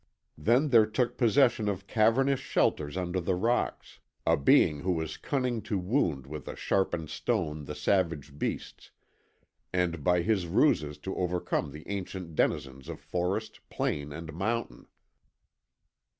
[0.39, 5.61] Then there took possession of cavernous shelters under the rocks, a being who was cunning
[5.69, 8.89] to wound with a sharpened stone the savage beasts,
[9.71, 14.87] and by his ruses to overcome the ancient denizens of forest, plain, and mountain.